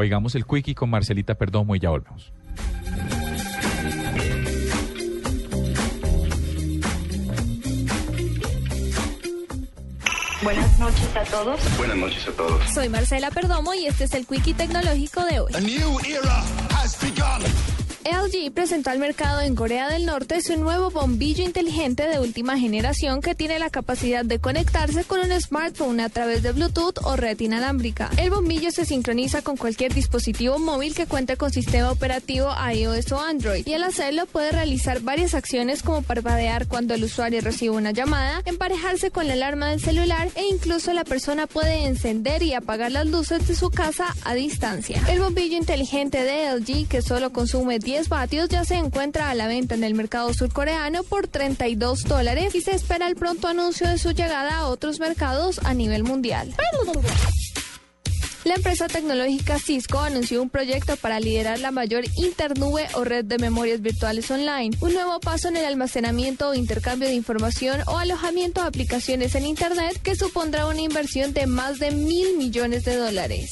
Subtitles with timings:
[0.00, 2.32] Oigamos el quickie con Marcelita Perdomo y ya volvemos.
[10.40, 11.76] Buenas noches a todos.
[11.76, 12.70] Buenas noches a todos.
[12.72, 15.52] Soy Marcela Perdomo y este es el Quickie Tecnológico de hoy.
[15.56, 16.67] A new era.
[18.08, 23.20] LG presentó al mercado en Corea del Norte su nuevo bombillo inteligente de última generación
[23.20, 27.38] que tiene la capacidad de conectarse con un smartphone a través de Bluetooth o red
[27.38, 28.08] inalámbrica.
[28.16, 33.20] El bombillo se sincroniza con cualquier dispositivo móvil que cuente con sistema operativo iOS o
[33.20, 37.90] Android y al hacerlo puede realizar varias acciones como parpadear cuando el usuario recibe una
[37.90, 42.90] llamada, emparejarse con la alarma del celular e incluso la persona puede encender y apagar
[42.90, 45.02] las luces de su casa a distancia.
[45.10, 49.48] El bombillo inteligente de LG que solo consume 10 vatios ya se encuentra a la
[49.48, 53.98] venta en el mercado surcoreano por 32 dólares y se espera el pronto anuncio de
[53.98, 56.54] su llegada a otros mercados a nivel mundial.
[58.44, 63.36] La empresa tecnológica Cisco anunció un proyecto para liderar la mayor internube o red de
[63.38, 68.62] memorias virtuales online, un nuevo paso en el almacenamiento o intercambio de información o alojamiento
[68.62, 73.50] de aplicaciones en Internet que supondrá una inversión de más de mil millones de dólares.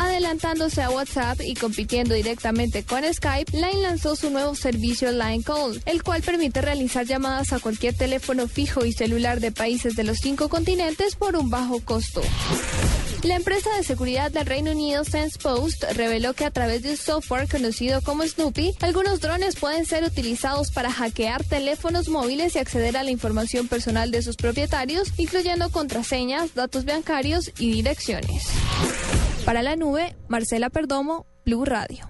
[0.00, 5.82] Adelantándose a WhatsApp y compitiendo directamente con Skype, Line lanzó su nuevo servicio Line Call,
[5.84, 10.16] el cual permite realizar llamadas a cualquier teléfono fijo y celular de países de los
[10.16, 12.22] cinco continentes por un bajo costo.
[13.24, 17.46] La empresa de seguridad del Reino Unido SensePost reveló que a través de un software
[17.46, 23.02] conocido como Snoopy, algunos drones pueden ser utilizados para hackear teléfonos móviles y acceder a
[23.02, 28.46] la información personal de sus propietarios, incluyendo contraseñas, datos bancarios y direcciones.
[29.44, 32.08] Para la nube, Marcela Perdomo, Blue Radio.